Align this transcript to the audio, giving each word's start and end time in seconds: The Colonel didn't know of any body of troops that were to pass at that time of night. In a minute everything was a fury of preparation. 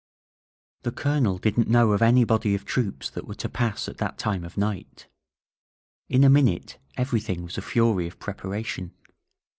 The 0.81 0.91
Colonel 0.91 1.37
didn't 1.37 1.67
know 1.69 1.91
of 1.91 2.01
any 2.01 2.23
body 2.23 2.55
of 2.55 2.65
troops 2.65 3.07
that 3.11 3.27
were 3.27 3.35
to 3.35 3.47
pass 3.47 3.87
at 3.87 3.97
that 3.99 4.17
time 4.17 4.43
of 4.43 4.57
night. 4.57 5.05
In 6.09 6.23
a 6.23 6.27
minute 6.27 6.79
everything 6.97 7.43
was 7.43 7.55
a 7.59 7.61
fury 7.61 8.07
of 8.07 8.17
preparation. 8.19 8.95